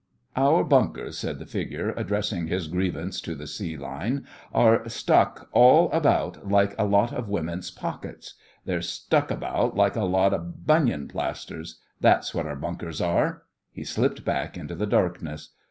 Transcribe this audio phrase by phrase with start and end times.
[0.35, 5.91] 'Our bunkers,' said the figure, addressing his grievance to the sea line, 'are stuck all
[5.91, 8.33] about like a lot o' women's pockets.
[8.65, 11.79] They're stuck about like a lot o' bunion plasters.
[11.99, 15.49] That's what our bunkers are.' He slipped back into the darkness.